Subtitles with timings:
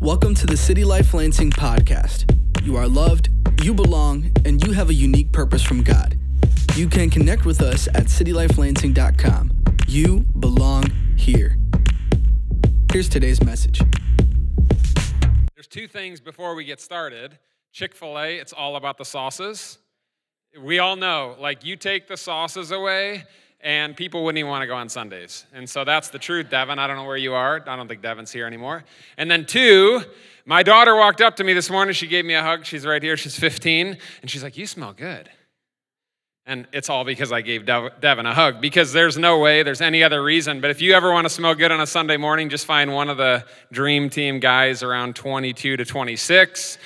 [0.00, 2.24] Welcome to the City Life Lansing podcast.
[2.62, 3.30] You are loved,
[3.64, 6.16] you belong, and you have a unique purpose from God.
[6.76, 9.50] You can connect with us at citylifelansing.com.
[9.88, 10.84] You belong
[11.16, 11.56] here.
[12.92, 13.82] Here's today's message.
[15.56, 17.36] There's two things before we get started.
[17.72, 19.78] Chick fil A, it's all about the sauces.
[20.62, 23.24] We all know, like, you take the sauces away,
[23.60, 25.44] and people wouldn't even want to go on Sundays.
[25.52, 26.78] And so that's the truth, Devin.
[26.78, 27.62] I don't know where you are.
[27.66, 28.84] I don't think Devin's here anymore.
[29.16, 30.02] And then, two,
[30.44, 31.92] my daughter walked up to me this morning.
[31.94, 32.64] She gave me a hug.
[32.64, 33.16] She's right here.
[33.16, 33.98] She's 15.
[34.22, 35.28] And she's like, You smell good.
[36.46, 40.02] And it's all because I gave Devin a hug, because there's no way there's any
[40.02, 40.62] other reason.
[40.62, 43.10] But if you ever want to smell good on a Sunday morning, just find one
[43.10, 46.78] of the dream team guys around 22 to 26.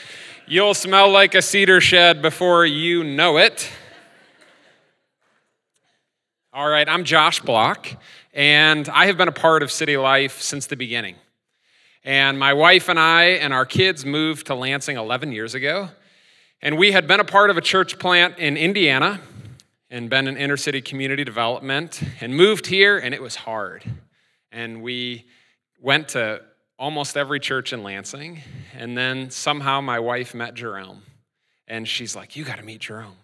[0.48, 3.70] You'll smell like a cedar shed before you know it.
[6.54, 7.88] All right, I'm Josh Block,
[8.34, 11.14] and I have been a part of City Life since the beginning.
[12.04, 15.88] And my wife and I and our kids moved to Lansing 11 years ago.
[16.60, 19.18] And we had been a part of a church plant in Indiana
[19.88, 23.82] and been in inner city community development and moved here, and it was hard.
[24.50, 25.24] And we
[25.80, 26.42] went to
[26.78, 28.42] almost every church in Lansing.
[28.76, 31.00] And then somehow my wife met Jerome.
[31.66, 33.16] And she's like, You got to meet Jerome.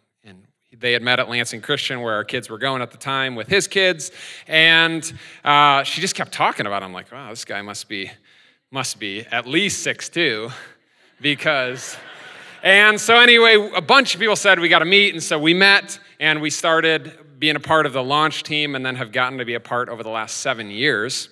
[0.76, 3.48] They had met at Lansing Christian, where our kids were going at the time with
[3.48, 4.10] his kids,
[4.46, 5.10] and
[5.42, 6.92] uh, she just kept talking about him.
[6.92, 8.10] Like, wow, this guy must be,
[8.70, 10.50] must be at least six two,
[11.22, 11.96] because.
[12.62, 15.54] And so anyway, a bunch of people said we got to meet, and so we
[15.54, 19.38] met, and we started being a part of the launch team, and then have gotten
[19.38, 21.30] to be a part over the last seven years.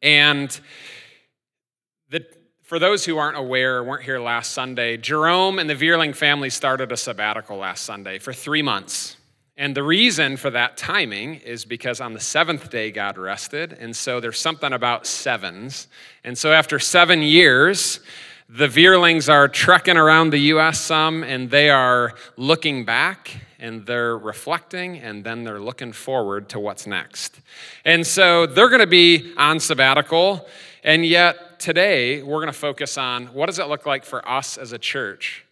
[0.00, 0.60] And
[2.64, 6.92] for those who aren't aware, weren't here last Sunday, Jerome and the Vierling family started
[6.92, 9.18] a sabbatical last Sunday for three months.
[9.58, 13.74] And the reason for that timing is because on the seventh day, God rested.
[13.74, 15.88] And so there's something about sevens.
[16.24, 18.00] And so after seven years,
[18.48, 24.16] the Vierlings are trekking around the US some and they are looking back and they're
[24.16, 27.40] reflecting and then they're looking forward to what's next.
[27.84, 30.46] And so they're going to be on sabbatical.
[30.84, 34.58] And yet, today, we're going to focus on what does it look like for us
[34.58, 35.46] as a church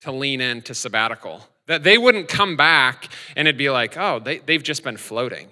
[0.00, 1.46] to lean into sabbatical?
[1.68, 5.46] That they wouldn't come back and it'd be like, oh, they, they've just been floating.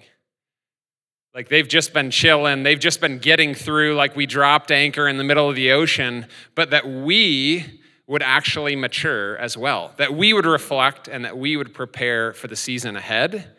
[1.33, 5.17] Like they've just been chilling, they've just been getting through, like we dropped anchor in
[5.17, 10.33] the middle of the ocean, but that we would actually mature as well, that we
[10.33, 13.49] would reflect and that we would prepare for the season ahead.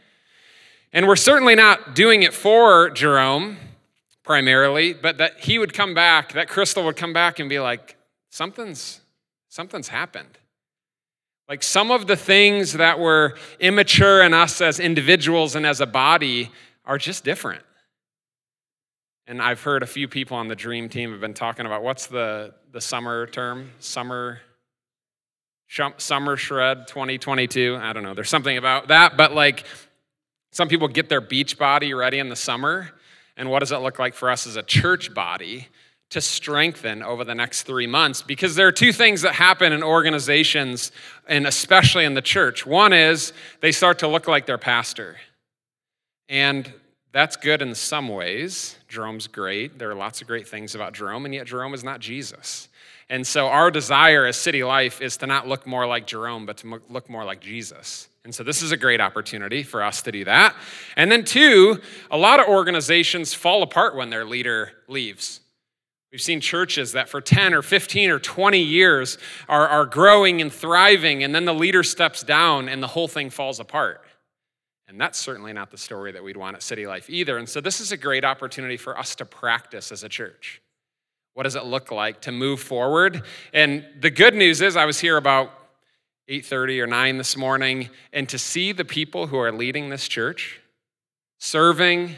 [0.92, 3.56] And we're certainly not doing it for Jerome
[4.24, 7.96] primarily, but that he would come back, that Crystal would come back and be like,
[8.30, 9.00] something's,
[9.48, 10.38] something's happened.
[11.48, 15.86] Like some of the things that were immature in us as individuals and as a
[15.86, 16.50] body
[16.84, 17.62] are just different.
[19.26, 22.06] And I've heard a few people on the dream team have been talking about what's
[22.06, 23.70] the, the summer term?
[23.78, 24.40] Summer
[25.96, 27.78] summer shred 2022.
[27.80, 28.12] I don't know.
[28.12, 29.64] There's something about that, but like
[30.50, 32.90] some people get their beach body ready in the summer
[33.36, 35.68] and what does it look like for us as a church body
[36.10, 38.22] to strengthen over the next three months?
[38.22, 40.92] Because there are two things that happen in organizations,
[41.26, 42.66] and especially in the church.
[42.66, 45.16] One is they start to look like their pastor.
[46.28, 46.72] And
[47.12, 48.76] that's good in some ways.
[48.88, 49.78] Jerome's great.
[49.78, 52.68] There are lots of great things about Jerome, and yet Jerome is not Jesus.
[53.08, 56.58] And so our desire as City Life is to not look more like Jerome, but
[56.58, 58.08] to look more like Jesus.
[58.24, 60.54] And so this is a great opportunity for us to do that.
[60.96, 65.40] And then, two, a lot of organizations fall apart when their leader leaves.
[66.12, 69.18] We've seen churches that for 10 or 15 or 20 years
[69.48, 73.30] are, are growing and thriving, and then the leader steps down and the whole thing
[73.30, 74.02] falls apart.
[74.86, 77.38] And that's certainly not the story that we'd want at City Life either.
[77.38, 80.62] And so, this is a great opportunity for us to practice as a church.
[81.34, 83.22] What does it look like to move forward?
[83.52, 85.50] And the good news is, I was here about
[86.32, 90.60] 8:30 or 9 this morning and to see the people who are leading this church
[91.38, 92.16] serving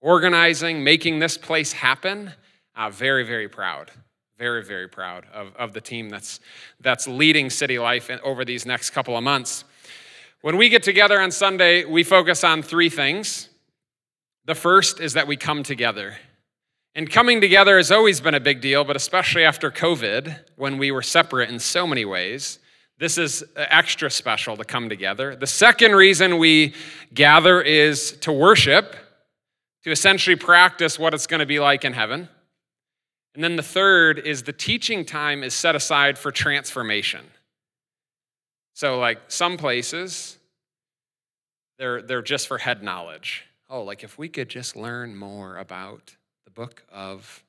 [0.00, 2.32] organizing making this place happen
[2.76, 3.90] uh, very very proud
[4.38, 6.38] very very proud of, of the team that's
[6.78, 9.64] that's leading city life over these next couple of months.
[10.42, 13.48] When we get together on sunday we focus on three things.
[14.44, 16.18] The first is that we come together.
[16.94, 20.92] And coming together has always been a big deal but especially after covid when we
[20.92, 22.60] were separate in so many ways
[22.98, 25.34] this is extra special to come together.
[25.34, 26.74] The second reason we
[27.12, 28.94] gather is to worship,
[29.82, 32.28] to essentially practice what it's going to be like in heaven.
[33.34, 37.24] And then the third is the teaching time is set aside for transformation.
[38.74, 40.38] So, like some places,
[41.78, 43.44] they're, they're just for head knowledge.
[43.68, 46.14] Oh, like if we could just learn more about
[46.44, 47.42] the book of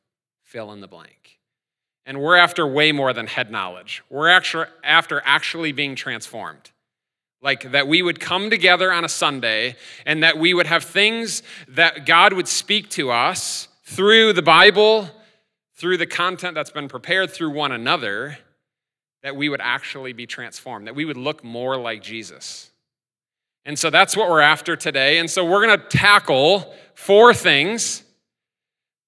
[0.43, 1.34] fill in the blank.
[2.05, 4.03] And we're after way more than head knowledge.
[4.09, 6.71] We're actually after actually being transformed.
[7.41, 9.75] Like that we would come together on a Sunday
[10.05, 15.09] and that we would have things that God would speak to us through the Bible,
[15.75, 18.37] through the content that's been prepared through one another,
[19.21, 22.71] that we would actually be transformed, that we would look more like Jesus.
[23.65, 25.17] And so that's what we're after today.
[25.17, 28.03] And so we're going to tackle four things,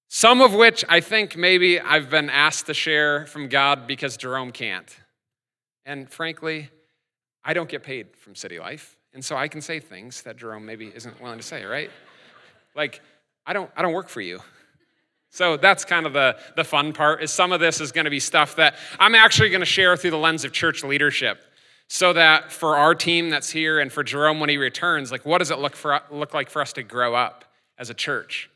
[0.08, 4.52] some of which I think maybe I've been asked to share from God because Jerome
[4.52, 4.96] can't.
[5.84, 6.70] And frankly,
[7.44, 8.96] I don't get paid from City Life.
[9.14, 11.90] And so I can say things that Jerome maybe isn't willing to say, right?
[12.76, 13.00] Like,
[13.44, 14.38] I don't, I don't work for you.
[15.30, 18.10] So that's kind of the, the fun part is some of this is going to
[18.10, 21.40] be stuff that I'm actually going to share through the lens of church leadership
[21.88, 25.38] so that for our team that's here and for Jerome when he returns, like what
[25.38, 27.44] does it look, for, look like for us to grow up
[27.78, 28.48] as a church?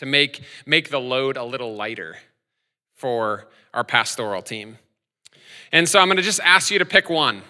[0.00, 2.16] To make, make the load a little lighter
[2.96, 4.78] for our pastoral team.
[5.72, 7.42] And so I'm going to just ask you to pick one.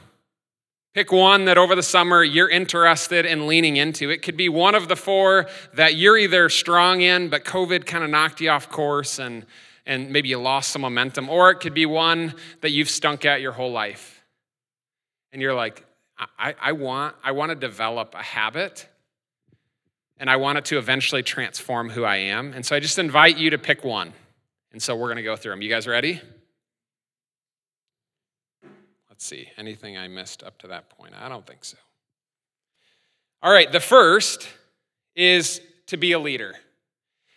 [0.92, 4.10] Pick one that over the summer you're interested in leaning into.
[4.10, 8.02] It could be one of the four that you're either strong in, but COVID kind
[8.02, 9.46] of knocked you off course and,
[9.86, 13.40] and maybe you lost some momentum, or it could be one that you've stunk at
[13.40, 14.24] your whole life.
[15.32, 15.84] And you're like,
[16.36, 18.88] I, I, want, I want to develop a habit
[20.20, 22.52] and I want it to eventually transform who I am.
[22.52, 24.12] And so I just invite you to pick one.
[24.70, 25.62] And so we're going to go through them.
[25.62, 26.20] You guys ready?
[29.08, 31.14] Let's see, anything I missed up to that point?
[31.18, 31.78] I don't think so.
[33.42, 34.46] All right, the first
[35.16, 36.54] is to be a leader.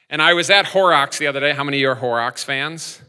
[0.10, 1.54] And I was at Horrocks the other day.
[1.54, 3.02] How many of you are Horrocks fans?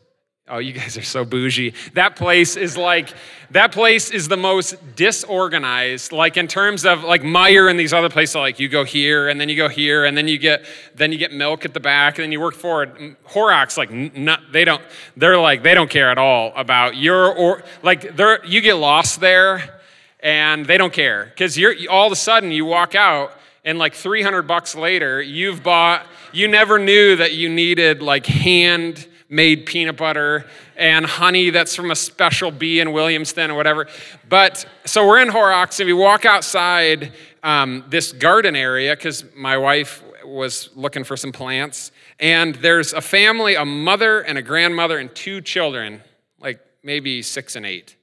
[0.47, 1.73] Oh, you guys are so bougie.
[1.95, 3.15] That place is like,
[3.53, 8.11] that place is the most disorganized, like in terms of like Meijer and these other
[8.11, 11.13] places, like you go here and then you go here and then you get, then
[11.13, 12.95] you get milk at the back and then you work forward.
[12.95, 14.83] Mm, Horrocks, like, not, they don't,
[15.17, 19.21] they're like, they don't care at all about your, or like, they're, you get lost
[19.21, 19.81] there
[20.21, 21.33] and they don't care.
[21.39, 23.33] Cause you're, all of a sudden you walk out
[23.65, 29.07] and like 300 bucks later, you've bought, you never knew that you needed like hand,
[29.35, 30.47] made peanut butter
[30.77, 33.89] and honey that's from a special bee in Williamston or whatever.
[34.29, 39.57] But so we're in Horrocks and we walk outside um, this garden area because my
[39.57, 41.91] wife was looking for some plants.
[42.21, 46.01] And there's a family, a mother and a grandmother, and two children,
[46.41, 47.97] like maybe six and eight.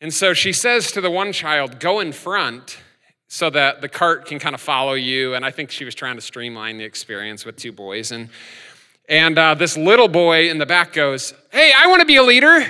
[0.00, 2.78] And so she says to the one child, Go in front
[3.28, 5.34] so that the cart can kind of follow you.
[5.34, 8.10] And I think she was trying to streamline the experience with two boys.
[8.10, 8.30] And
[9.08, 12.22] and uh, this little boy in the back goes, Hey, I want to be a
[12.22, 12.66] leader.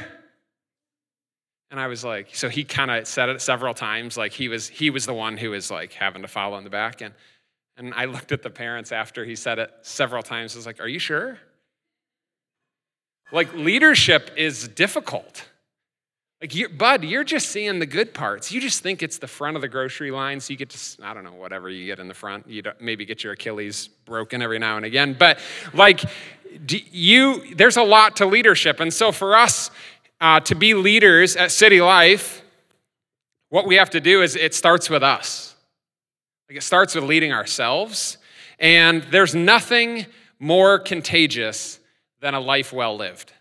[1.71, 4.69] And I was like, so he kind of said it several times, like he was
[4.69, 7.01] he was the one who was like having to follow in the back.
[7.01, 7.13] And
[7.77, 10.55] and I looked at the parents after he said it several times.
[10.55, 11.39] I was like, Are you sure?
[13.33, 15.45] Like leadership is difficult.
[16.41, 18.53] Like, you, Bud, you're just seeing the good parts.
[18.53, 21.13] You just think it's the front of the grocery line, so you get to, I
[21.13, 22.49] don't know, whatever you get in the front.
[22.49, 25.17] You maybe get your Achilles broken every now and again.
[25.19, 25.41] But,
[25.75, 26.05] like,
[26.69, 28.79] you, there's a lot to leadership.
[28.79, 29.73] And so, for us
[30.21, 32.43] uh, to be leaders at City Life,
[33.49, 35.57] what we have to do is it starts with us.
[36.49, 38.17] Like, it starts with leading ourselves.
[38.61, 40.07] And there's nothing
[40.39, 41.81] more contagious
[42.21, 43.33] than a life well lived.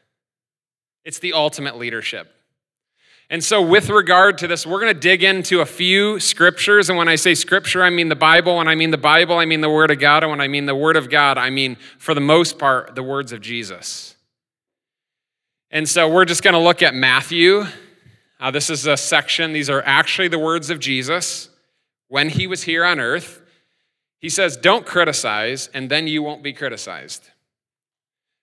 [1.06, 2.34] It's the ultimate leadership.
[3.30, 6.90] And so, with regard to this, we're going to dig into a few scriptures.
[6.90, 8.58] And when I say scripture, I mean the Bible.
[8.58, 10.24] When I mean the Bible, I mean the Word of God.
[10.24, 13.04] And when I mean the Word of God, I mean, for the most part, the
[13.04, 14.16] words of Jesus.
[15.72, 17.66] And so, we're just going to look at Matthew.
[18.40, 21.50] Uh, this is a section, these are actually the words of Jesus
[22.08, 23.42] when he was here on earth.
[24.20, 27.30] He says, Don't criticize, and then you won't be criticized.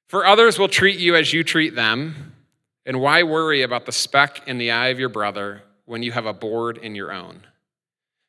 [0.09, 2.34] For others will treat you as you treat them.
[2.87, 6.27] And why worry about the speck in the eye of your brother when you have
[6.27, 7.41] a board in your own?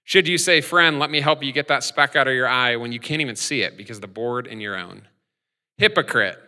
[0.03, 2.75] Should you say, Friend, let me help you get that speck out of your eye
[2.75, 5.07] when you can't even see it because the board in your own?
[5.77, 6.39] Hypocrite.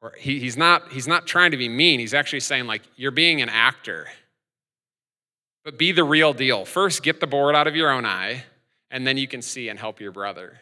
[0.00, 2.00] Or he, he's, not, he's not trying to be mean.
[2.00, 4.06] He's actually saying, like, you're being an actor.
[5.64, 6.64] But be the real deal.
[6.64, 8.44] First, get the board out of your own eye,
[8.90, 10.60] and then you can see and help your brother.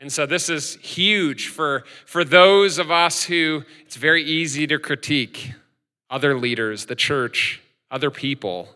[0.00, 4.78] And so this is huge for, for those of us who it's very easy to
[4.78, 5.52] critique
[6.08, 8.68] other leaders, the church, other people.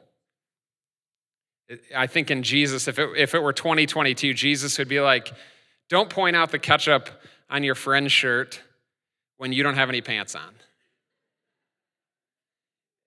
[1.96, 5.32] I think in Jesus, if it, if it were 2022, Jesus would be like,
[5.88, 7.08] don't point out the ketchup
[7.48, 8.60] on your friend's shirt
[9.36, 10.54] when you don't have any pants on.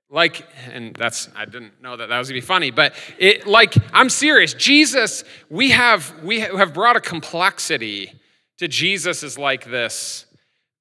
[0.10, 3.74] Like, and that's, I didn't know that that was gonna be funny, but it, like,
[3.92, 4.54] I'm serious.
[4.54, 8.14] Jesus, we have, we have brought a complexity
[8.60, 10.26] to Jesus is like this.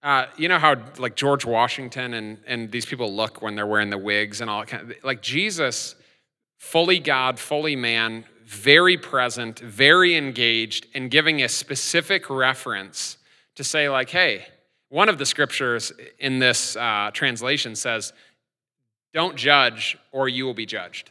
[0.04, 3.88] uh, you know how like George Washington and, and these people look when they're wearing
[3.88, 5.94] the wigs and all that kind of like Jesus,
[6.58, 13.16] fully God, fully man, very present, very engaged, and giving a specific reference
[13.54, 14.44] to say, like, hey,
[14.90, 18.12] one of the scriptures in this uh, translation says,
[19.14, 21.11] don't judge or you will be judged.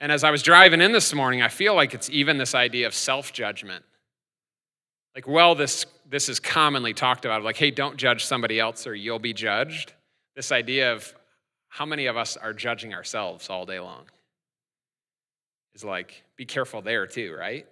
[0.00, 2.86] And as I was driving in this morning, I feel like it's even this idea
[2.86, 3.84] of self judgment.
[5.14, 8.94] Like, well, this, this is commonly talked about, like, hey, don't judge somebody else or
[8.94, 9.94] you'll be judged.
[10.34, 11.14] This idea of
[11.68, 14.04] how many of us are judging ourselves all day long
[15.74, 17.66] is like, be careful there too, right?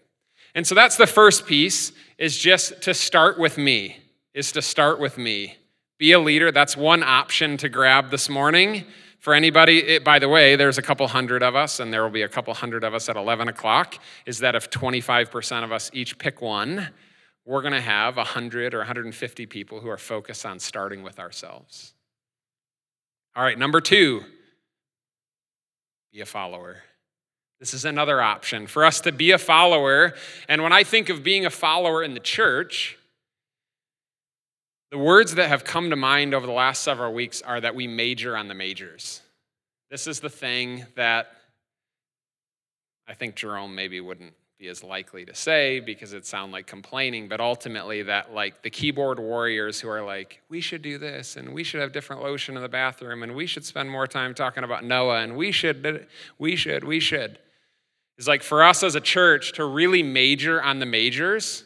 [0.55, 3.99] And so that's the first piece is just to start with me,
[4.33, 5.57] is to start with me.
[6.05, 6.53] Be a leader.
[6.53, 8.85] That's one option to grab this morning.
[9.21, 12.11] For anybody, it, by the way, there's a couple hundred of us, and there will
[12.11, 13.95] be a couple hundred of us at 11 o'clock.
[14.27, 16.91] Is that if 25% of us each pick one,
[17.47, 21.95] we're going to have 100 or 150 people who are focused on starting with ourselves.
[23.35, 24.25] All right, number two,
[26.13, 26.83] be a follower.
[27.61, 30.13] This is another option for us to be a follower.
[30.51, 32.99] And when I think of being a follower in the church,
[34.95, 37.89] the words that have come to mind over the last several weeks are that we
[37.89, 39.23] major on the majors.
[39.91, 41.33] This is the thing that
[43.09, 47.27] I think Jerome maybe wouldn't be as likely to say because it sound like complaining,
[47.27, 51.53] but ultimately that like the keyboard warriors who are like, we should do this and
[51.53, 54.63] we should have different lotion in the bathroom and we should spend more time talking
[54.63, 56.07] about Noah and we should,
[56.39, 57.41] we should, we should.
[58.17, 61.65] Is like for us as a church to really major on the majors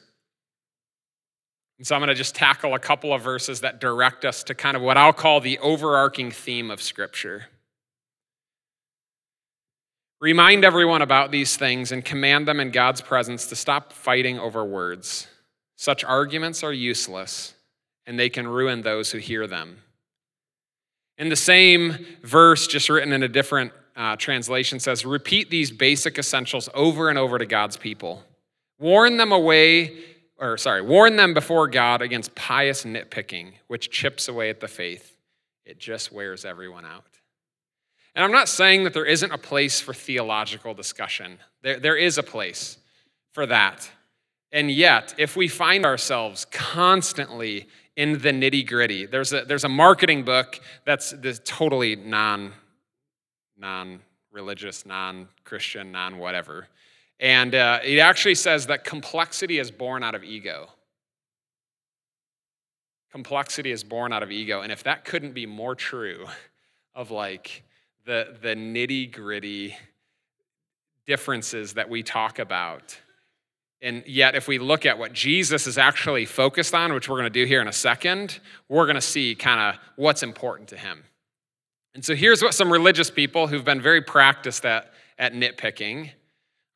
[1.78, 4.54] and so I'm going to just tackle a couple of verses that direct us to
[4.54, 7.46] kind of what I'll call the overarching theme of Scripture.
[10.20, 14.64] Remind everyone about these things and command them in God's presence to stop fighting over
[14.64, 15.28] words.
[15.76, 17.54] Such arguments are useless,
[18.04, 19.78] and they can ruin those who hear them.
[21.18, 26.18] In the same verse, just written in a different uh, translation, says, Repeat these basic
[26.18, 28.24] essentials over and over to God's people.
[28.80, 29.96] Warn them away
[30.38, 35.16] or sorry, warn them before God against pious nitpicking, which chips away at the faith.
[35.64, 37.04] It just wears everyone out.
[38.14, 42.18] And I'm not saying that there isn't a place for theological discussion, there, there is
[42.18, 42.78] a place
[43.32, 43.90] for that.
[44.50, 49.68] And yet, if we find ourselves constantly in the nitty gritty, there's a, there's a
[49.68, 51.12] marketing book that's
[51.44, 52.52] totally non,
[53.58, 54.00] non
[54.32, 56.68] religious, non Christian, non whatever.
[57.20, 60.68] And uh, it actually says that complexity is born out of ego.
[63.10, 64.60] Complexity is born out of ego.
[64.60, 66.26] And if that couldn't be more true
[66.94, 67.64] of like
[68.04, 69.76] the, the nitty gritty
[71.06, 72.98] differences that we talk about,
[73.80, 77.24] and yet, if we look at what Jesus is actually focused on, which we're going
[77.24, 80.76] to do here in a second, we're going to see kind of what's important to
[80.76, 81.04] him.
[81.94, 86.10] And so here's what some religious people who've been very practiced at, at nitpicking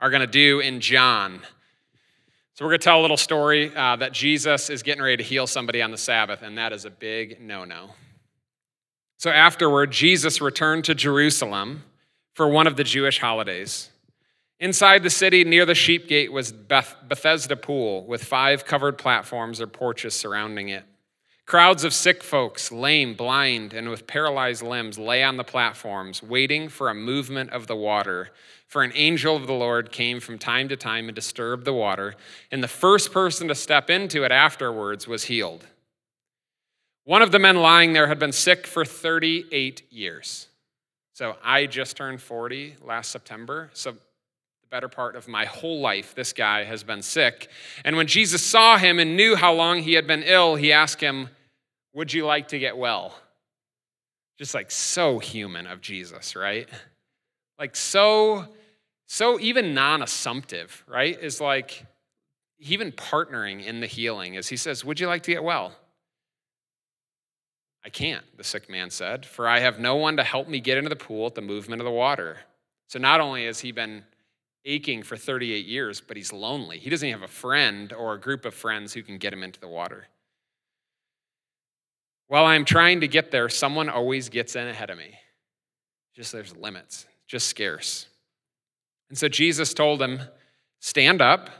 [0.03, 1.41] are going to do in John.
[2.55, 5.23] So, we're going to tell a little story uh, that Jesus is getting ready to
[5.23, 7.91] heal somebody on the Sabbath, and that is a big no no.
[9.17, 11.85] So, afterward, Jesus returned to Jerusalem
[12.35, 13.91] for one of the Jewish holidays.
[14.59, 19.61] Inside the city, near the sheep gate, was Beth- Bethesda Pool with five covered platforms
[19.61, 20.85] or porches surrounding it.
[21.47, 26.69] Crowds of sick folks, lame, blind, and with paralyzed limbs, lay on the platforms, waiting
[26.69, 28.31] for a movement of the water.
[28.73, 32.15] For an angel of the Lord came from time to time and disturbed the water,
[32.51, 35.67] and the first person to step into it afterwards was healed.
[37.05, 40.49] One of the men lying there had been sick for 38 years.
[41.13, 43.69] So I just turned 40 last September.
[43.75, 43.99] So the
[44.71, 47.51] better part of my whole life, this guy has been sick.
[47.85, 51.03] And when Jesus saw him and knew how long he had been ill, he asked
[51.03, 51.29] him,
[51.93, 53.15] Would you like to get well?
[54.39, 56.71] Just like so human of Jesus, right?
[57.59, 58.49] Like so,
[59.13, 61.21] so even non-assumptive, right?
[61.21, 61.85] Is like
[62.59, 65.77] even partnering in the healing as he says, Would you like to get well?
[67.85, 70.79] I can't, the sick man said, for I have no one to help me get
[70.79, 72.39] into the pool at the movement of the water.
[72.87, 74.03] So not only has he been
[74.65, 76.79] aching for 38 years, but he's lonely.
[76.79, 79.43] He doesn't even have a friend or a group of friends who can get him
[79.43, 80.07] into the water.
[82.29, 85.19] While I'm trying to get there, someone always gets in ahead of me.
[86.17, 88.07] Just there's limits, just scarce.
[89.13, 90.23] And so Jesus told him,
[90.81, 91.51] Stand up,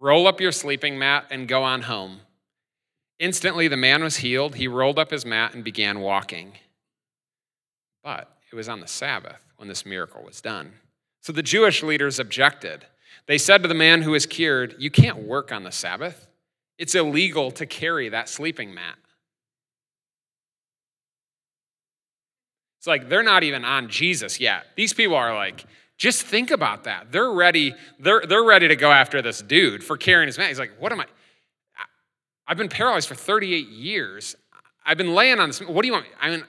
[0.00, 2.22] roll up your sleeping mat, and go on home.
[3.20, 4.56] Instantly, the man was healed.
[4.56, 6.54] He rolled up his mat and began walking.
[8.02, 10.72] But it was on the Sabbath when this miracle was done.
[11.20, 12.86] So the Jewish leaders objected.
[13.26, 16.26] They said to the man who was cured, You can't work on the Sabbath.
[16.76, 18.96] it's illegal to carry that sleeping mat.
[22.78, 24.64] It's like they're not even on Jesus yet.
[24.74, 25.66] These people are like,
[26.00, 27.12] just think about that.
[27.12, 30.48] They're ready, they're, they're ready to go after this dude for carrying his mat.
[30.48, 31.06] He's like, what am I?
[32.46, 34.34] I've been paralyzed for 38 years.
[34.84, 35.60] I've been laying on this.
[35.60, 36.06] What do you want?
[36.18, 36.42] I mean,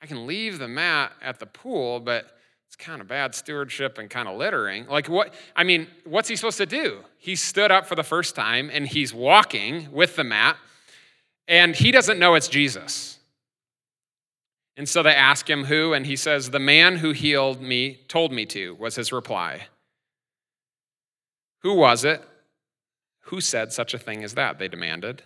[0.00, 4.08] I can leave the mat at the pool, but it's kind of bad stewardship and
[4.08, 4.86] kind of littering.
[4.86, 5.34] Like, what?
[5.56, 7.00] I mean, what's he supposed to do?
[7.18, 10.56] He stood up for the first time and he's walking with the mat,
[11.48, 13.18] and he doesn't know it's Jesus.
[14.76, 18.32] And so they ask him who, and he says, The man who healed me told
[18.32, 19.66] me to, was his reply.
[21.62, 22.22] Who was it?
[23.26, 24.58] Who said such a thing as that?
[24.58, 25.22] They demanded.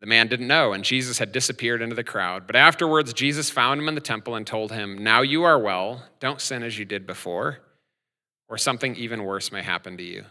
[0.00, 2.46] The man didn't know, and Jesus had disappeared into the crowd.
[2.46, 6.04] But afterwards, Jesus found him in the temple and told him, Now you are well.
[6.18, 7.58] Don't sin as you did before,
[8.48, 10.24] or something even worse may happen to you.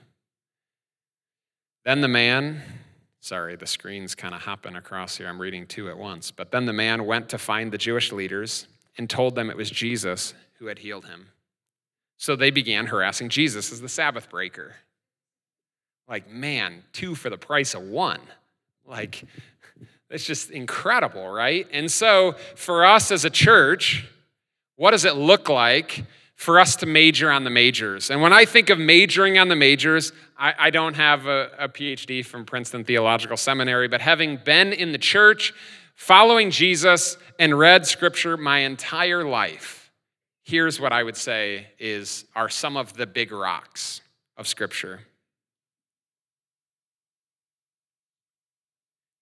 [1.86, 2.62] Then the man
[3.24, 5.28] Sorry, the screen's kind of hopping across here.
[5.28, 6.32] I'm reading two at once.
[6.32, 9.70] But then the man went to find the Jewish leaders and told them it was
[9.70, 11.28] Jesus who had healed him.
[12.18, 14.76] So they began harassing Jesus as the Sabbath breaker.
[16.08, 18.22] Like, man, two for the price of one.
[18.88, 19.24] Like,
[20.10, 21.68] it's just incredible, right?
[21.72, 24.08] And so for us as a church,
[24.76, 26.04] what does it look like
[26.42, 28.10] for us to major on the majors.
[28.10, 31.70] And when I think of majoring on the majors, I, I don't have a, a
[31.70, 35.54] PhD from Princeton Theological Seminary, but having been in the church,
[35.94, 39.92] following Jesus, and read scripture my entire life,
[40.44, 44.02] here's what I would say is are some of the big rocks
[44.36, 45.02] of scripture.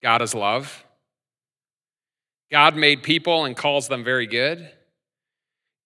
[0.01, 0.85] God is love.
[2.49, 4.71] God made people and calls them very good.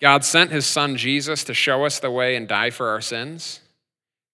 [0.03, 3.61] God sent his son Jesus to show us the way and die for our sins.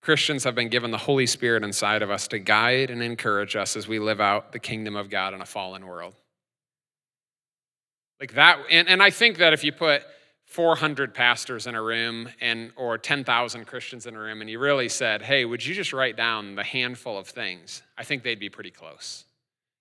[0.01, 3.77] Christians have been given the Holy Spirit inside of us to guide and encourage us
[3.77, 6.15] as we live out the kingdom of God in a fallen world.
[8.19, 10.01] Like that, and, and I think that if you put
[10.45, 14.89] 400 pastors in a room and or 10,000 Christians in a room and you really
[14.89, 18.49] said, "Hey, would you just write down the handful of things?" I think they'd be
[18.49, 19.23] pretty close.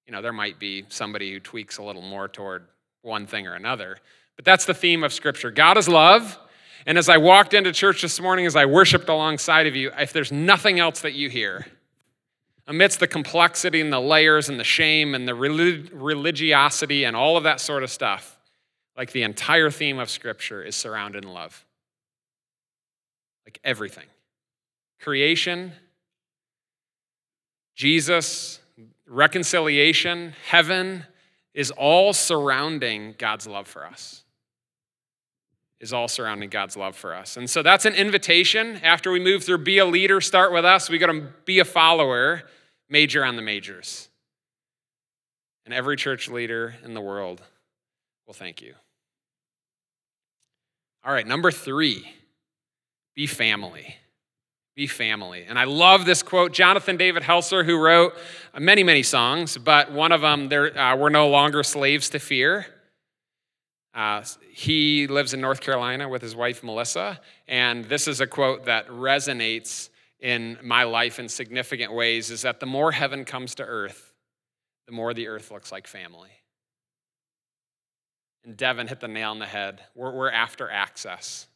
[0.07, 2.67] You know, there might be somebody who tweaks a little more toward
[3.01, 3.97] one thing or another,
[4.39, 6.39] but that's the theme of Scripture God is love.
[6.87, 10.13] And as I walked into church this morning, as I worshiped alongside of you, if
[10.13, 11.67] there's nothing else that you hear,
[12.69, 17.37] amidst the complexity and the layers and the shame and the relig- religiosity and all
[17.37, 18.39] of that sort of stuff,
[18.97, 21.67] like the entire theme of Scripture is surrounded in love.
[23.45, 24.07] Like everything
[25.01, 25.73] creation,
[27.75, 28.61] Jesus,
[29.07, 31.05] reconciliation, heaven
[31.55, 34.23] is all surrounding God's love for us
[35.81, 37.37] is all surrounding God's love for us.
[37.37, 38.81] And so that's an invitation.
[38.83, 41.65] After we move through be a leader, start with us, we got to be a
[41.65, 42.43] follower,
[42.89, 44.09] major on the majors.
[45.65, 47.43] And every church leader in the world
[48.27, 48.75] will thank you.
[51.05, 52.11] All right, number three,
[53.15, 53.97] be family.
[54.75, 55.45] Be family.
[55.49, 56.53] And I love this quote.
[56.53, 58.15] Jonathan David Helser, who wrote
[58.59, 62.67] many, many songs, but one of them, there, uh, We're no longer slaves to fear.
[63.95, 64.23] Uh,
[64.53, 68.87] he lives in North Carolina with his wife, Melissa, and this is a quote that
[68.89, 69.89] resonates
[70.21, 74.13] in my life in significant ways is that the more heaven comes to earth,
[74.87, 76.31] the more the earth looks like family.
[78.45, 79.81] And Devin hit the nail on the head.
[79.95, 81.47] We're, we're after access.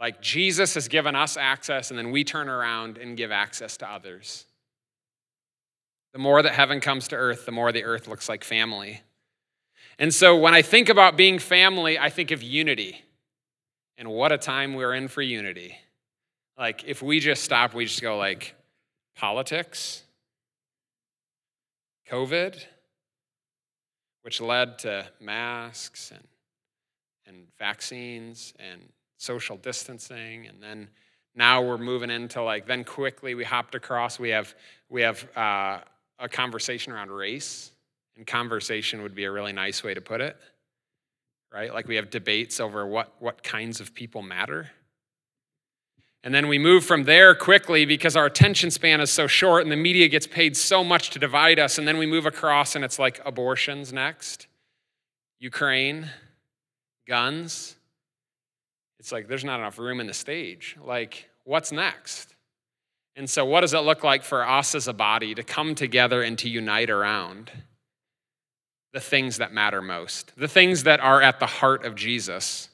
[0.00, 3.90] Like Jesus has given us access, and then we turn around and give access to
[3.90, 4.44] others.
[6.12, 9.02] The more that heaven comes to earth, the more the earth looks like family.
[9.98, 13.02] And so when I think about being family, I think of unity.
[13.96, 15.78] And what a time we're in for unity.
[16.58, 18.54] Like if we just stop, we just go like
[19.14, 20.02] politics,
[22.10, 22.62] COVID,
[24.22, 26.24] which led to masks and,
[27.26, 28.82] and vaccines and
[29.16, 30.46] social distancing.
[30.46, 30.88] And then
[31.34, 34.54] now we're moving into like, then quickly we hopped across, we have,
[34.90, 35.78] we have uh,
[36.18, 37.72] a conversation around race
[38.16, 40.36] and conversation would be a really nice way to put it,
[41.52, 41.72] right?
[41.72, 44.70] Like we have debates over what, what kinds of people matter.
[46.24, 49.70] And then we move from there quickly because our attention span is so short and
[49.70, 51.78] the media gets paid so much to divide us.
[51.78, 54.48] And then we move across and it's like abortions next,
[55.38, 56.10] Ukraine,
[57.06, 57.76] guns.
[58.98, 60.76] It's like there's not enough room in the stage.
[60.82, 62.34] Like, what's next?
[63.14, 66.22] And so, what does it look like for us as a body to come together
[66.22, 67.52] and to unite around?
[68.96, 72.70] The things that matter most, the things that are at the heart of Jesus.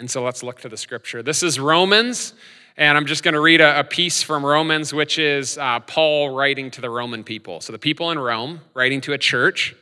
[0.00, 1.22] And so let's look to the scripture.
[1.22, 2.34] This is Romans,
[2.76, 6.30] And I'm just going to read a, a, piece from Romans, which is uh, Paul
[6.30, 7.60] writing to the Roman people.
[7.60, 9.76] So the people in Rome writing to a church.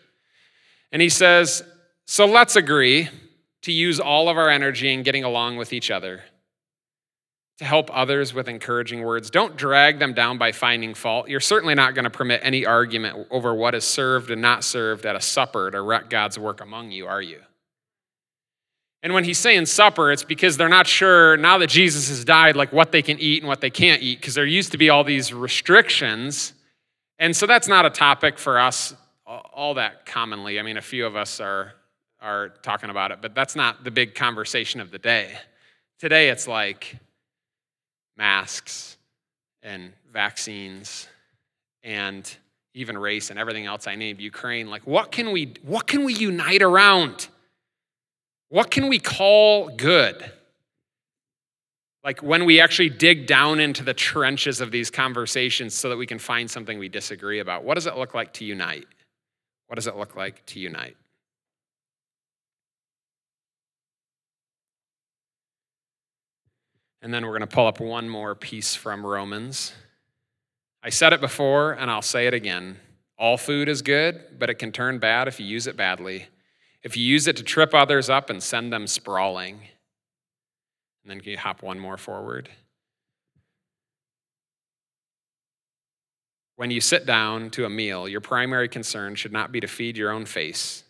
[0.93, 1.63] And he says,
[2.05, 3.09] So let's agree
[3.63, 6.21] to use all of our energy in getting along with each other,
[7.63, 9.31] to help others with encouraging words.
[9.31, 11.29] Don't drag them down by finding fault.
[11.29, 15.07] You're certainly not going to permit any argument over what is served and not served
[15.07, 17.41] at a supper to wreck God's work among you, are you?
[19.03, 22.55] And when he's saying supper, it's because they're not sure now that Jesus has died,
[22.55, 24.91] like what they can eat and what they can't eat, because there used to be
[24.91, 26.53] all these restrictions.
[27.19, 28.95] And so that's not a topic for us
[29.27, 30.61] all that commonly.
[30.61, 31.73] I mean, a few of us are,
[32.21, 35.33] are talking about it, but that's not the big conversation of the day.
[35.99, 36.97] Today, it's like
[38.17, 38.97] masks
[39.63, 41.09] and vaccines
[41.83, 42.37] and
[42.75, 44.71] even race and everything else I named, Ukraine.
[44.71, 47.29] Like, what can we, what can we unite around?
[48.49, 50.31] What can we call good?
[52.05, 56.07] Like when we actually dig down into the trenches of these conversations so that we
[56.07, 58.87] can find something we disagree about, what does it look like to unite?
[59.69, 60.97] What does it look like to unite?
[67.03, 69.75] And then we're going to pull up one more piece from Romans.
[70.83, 72.79] I said it before, and I'll say it again.
[73.19, 76.29] All food is good, but it can turn bad if you use it badly
[76.83, 79.61] if you use it to trip others up and send them sprawling.
[81.03, 82.49] And then can you hop one more forward?
[86.57, 89.97] When you sit down to a meal, your primary concern should not be to feed
[89.97, 90.85] your own face,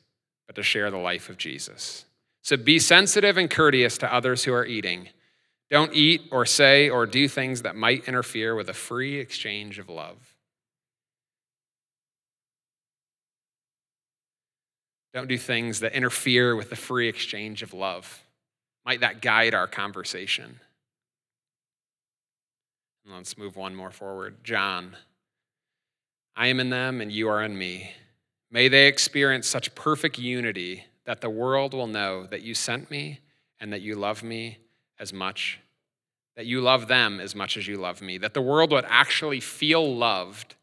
[0.46, 2.04] but to share the life of Jesus.
[2.42, 5.08] So be sensitive and courteous to others who are eating.
[5.72, 9.88] Don't eat or say or do things that might interfere with a free exchange of
[9.88, 10.18] love.
[15.14, 18.22] Don't do things that interfere with the free exchange of love.
[18.84, 20.60] Might that guide our conversation?
[23.06, 24.44] And let's move one more forward.
[24.44, 24.94] John,
[26.36, 27.92] I am in them and you are in me.
[28.50, 33.20] May they experience such perfect unity that the world will know that you sent me
[33.58, 34.58] and that you love me
[35.02, 35.58] as much,
[36.36, 39.40] that you love them as much as you love me, that the world would actually
[39.40, 40.54] feel loved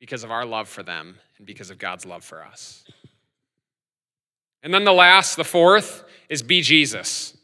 [0.00, 2.84] because of our love for them and because of God's love for us.
[4.62, 7.36] And then the last, the fourth, is be Jesus.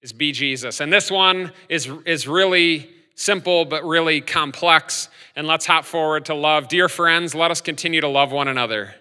[0.00, 0.80] Is be Jesus.
[0.80, 5.10] And this one is, is really simple, but really complex.
[5.36, 6.68] And let's hop forward to love.
[6.68, 8.94] Dear friends, let us continue to love one another,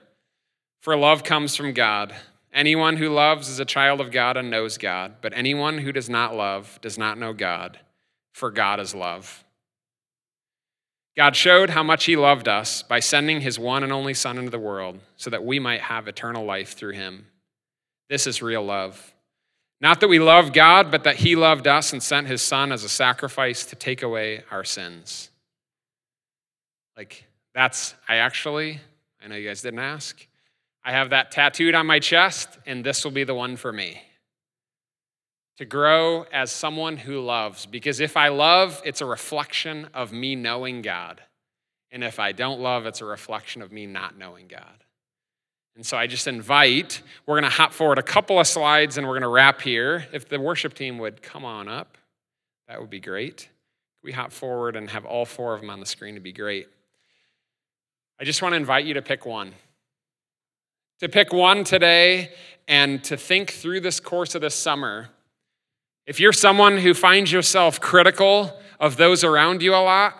[0.81, 2.13] for love comes from God.
[2.53, 6.07] Anyone who loves is a child of God and knows God, but anyone who does
[6.07, 7.79] not love does not know God,
[8.31, 9.43] for God is love.
[11.17, 14.51] God showed how much He loved us by sending His one and only Son into
[14.51, 17.25] the world so that we might have eternal life through Him.
[18.09, 19.13] This is real love.
[19.81, 22.83] Not that we love God, but that He loved us and sent His Son as
[22.83, 25.29] a sacrifice to take away our sins.
[26.95, 28.79] Like, that's, I actually,
[29.23, 30.27] I know you guys didn't ask,
[30.86, 34.02] I have that tattooed on my chest, and this will be the one for me
[35.58, 37.65] to grow as someone who loves.
[37.65, 41.22] Because if I love, it's a reflection of me knowing God.
[41.91, 44.84] And if I don't love, it's a reflection of me not knowing God.
[45.76, 49.08] And so I just invite, we're going to hop forward a couple of slides and
[49.08, 50.08] we're going to wrap here.
[50.12, 51.98] If the worship team would come on up,
[52.67, 53.50] that would be great.
[54.04, 56.67] We hop forward and have all four of them on the screen to be great.
[58.19, 59.54] I just want to invite you to pick one.
[61.03, 62.31] To pick one today
[62.65, 65.09] and to think through this course of this summer
[66.05, 70.15] if you're someone who finds yourself critical of those around you a lot,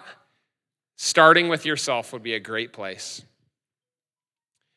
[0.98, 3.22] starting with yourself would be a great place.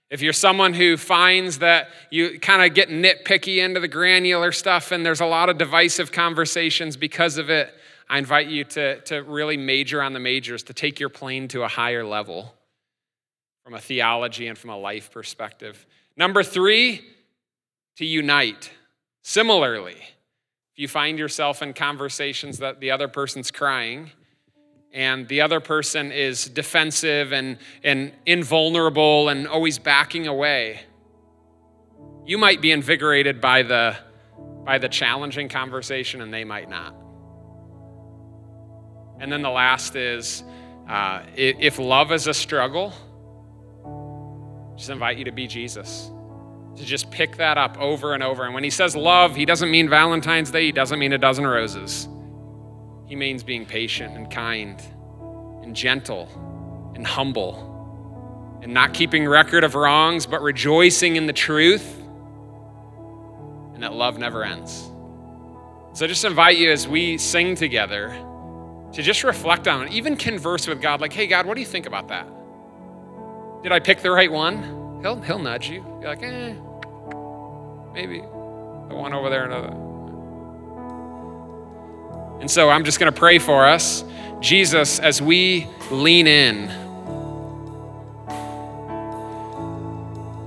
[0.08, 4.92] If you're someone who finds that you kind of get nitpicky into the granular stuff
[4.92, 7.74] and there's a lot of divisive conversations because of it,
[8.08, 11.64] I invite you to, to really major on the majors, to take your plane to
[11.64, 12.54] a higher level
[13.64, 15.84] from a theology and from a life perspective.
[16.16, 17.02] Number three,
[17.96, 18.70] to unite.
[19.22, 19.96] Similarly,
[20.72, 24.10] if you find yourself in conversations that the other person's crying
[24.92, 30.80] and the other person is defensive and, and invulnerable and always backing away,
[32.24, 33.96] you might be invigorated by the,
[34.64, 36.94] by the challenging conversation and they might not.
[39.18, 40.44] And then the last is
[40.88, 42.92] uh, if love is a struggle,
[44.76, 46.10] just invite you to be Jesus
[46.76, 48.44] to just pick that up over and over.
[48.44, 51.46] And when he says love, he doesn't mean Valentine's Day, he doesn't mean a dozen
[51.46, 52.08] roses.
[53.06, 54.80] He means being patient and kind
[55.62, 56.28] and gentle
[56.94, 57.72] and humble
[58.62, 61.98] and not keeping record of wrongs, but rejoicing in the truth
[63.74, 64.90] and that love never ends.
[65.92, 68.08] So I just invite you as we sing together
[68.92, 71.66] to just reflect on it, even converse with God, like, hey, God, what do you
[71.66, 72.28] think about that?
[73.62, 75.00] Did I pick the right one?
[75.02, 75.80] He'll, he'll nudge you.
[76.00, 76.54] Be like, eh,
[77.92, 79.72] maybe the one over there, another.
[82.40, 84.04] And so I'm just going to pray for us.
[84.40, 86.68] Jesus, as we lean in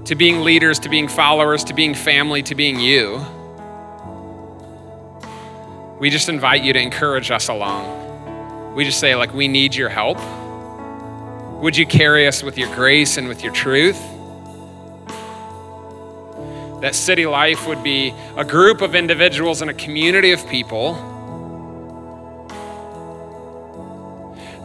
[0.06, 3.26] to being leaders, to being followers, to being family, to being you,
[6.00, 8.74] we just invite you to encourage us along.
[8.76, 10.18] We just say, like, we need your help.
[11.62, 14.00] Would you carry us with your grace and with your truth?
[16.80, 20.94] That city life would be a group of individuals and a community of people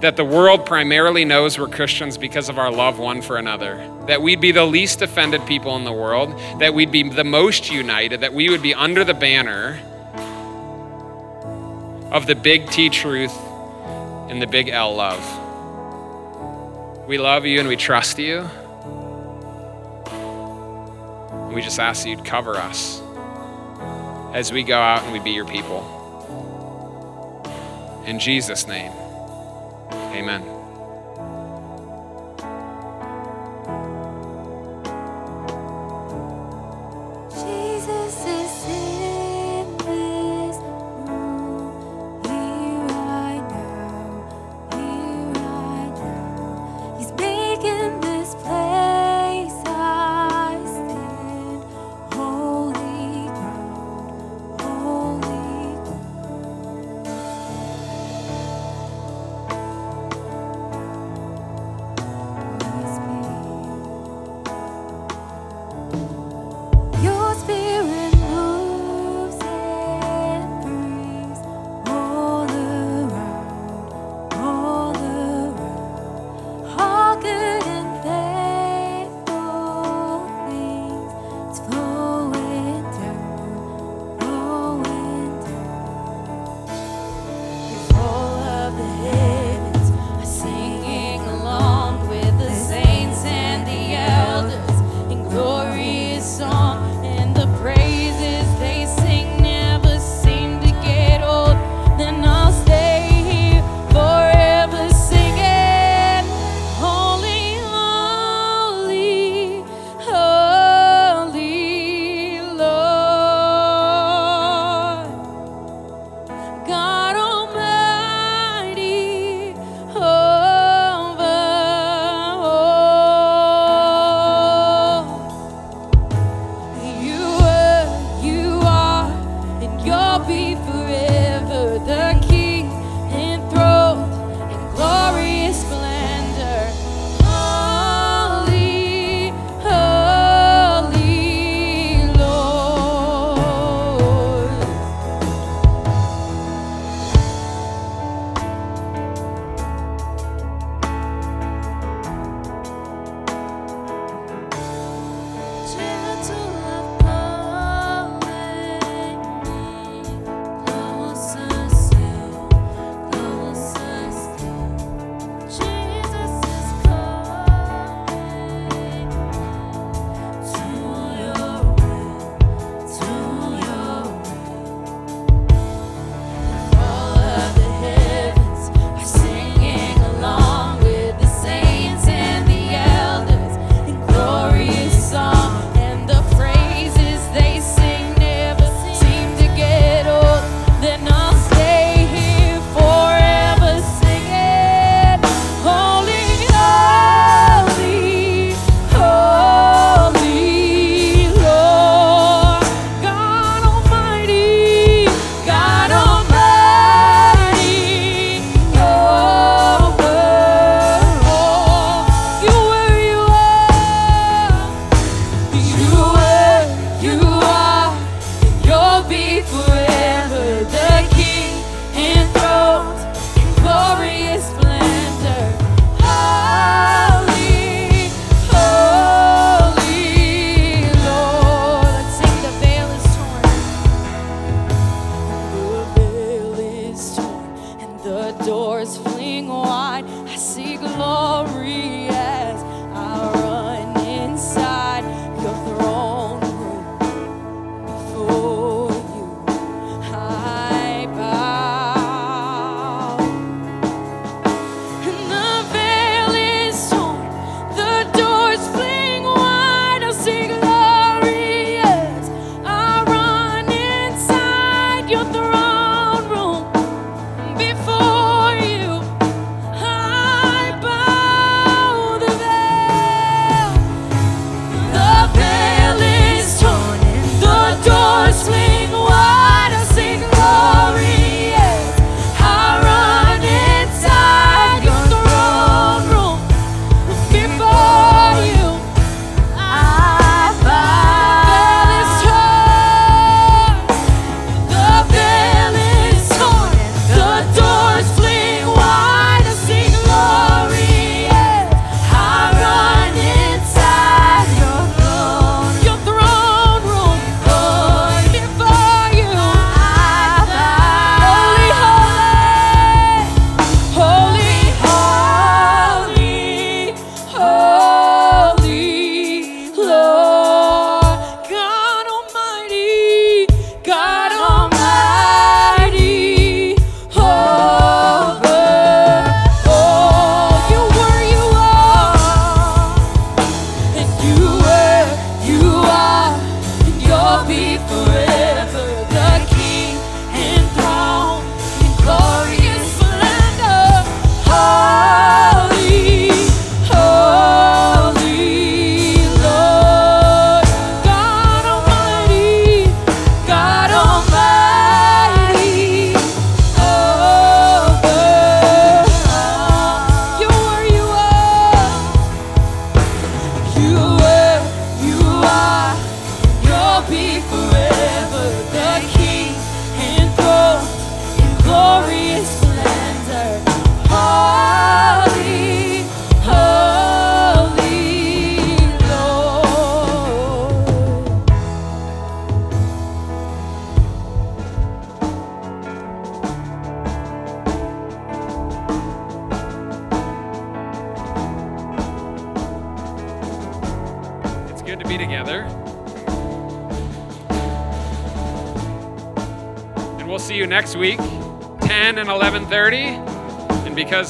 [0.02, 3.90] that the world primarily knows we're Christians because of our love one for another.
[4.06, 7.72] That we'd be the least offended people in the world, that we'd be the most
[7.72, 9.80] united, that we would be under the banner
[12.12, 13.36] of the big T truth
[14.28, 15.43] and the big L love.
[17.06, 18.48] We love you and we trust you.
[21.52, 23.02] We just ask that you'd cover us
[24.32, 25.90] as we go out and we be your people.
[28.06, 28.92] In Jesus' name.
[29.92, 30.53] Amen.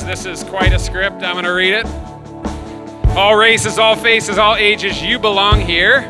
[0.04, 1.86] This is quite a script, I'm going to read it.
[3.16, 6.02] All races, all faces, all ages, you belong here.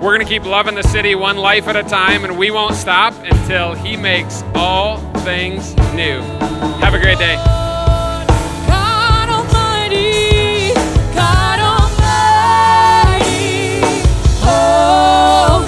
[0.00, 2.76] We're going to keep loving the city one life at a time, and we won't
[2.76, 6.20] stop until He makes all things new.
[6.80, 7.34] Have a great day.
[8.66, 10.72] God Almighty,
[11.14, 11.58] God
[14.44, 15.64] oh,